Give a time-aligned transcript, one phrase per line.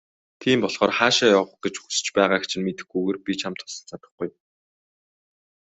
[0.41, 4.29] Тийм болохоор хаашаа явах гэж хүс байгааг чинь мэдэхгүйгээр би чамд тусалж чадахгүй.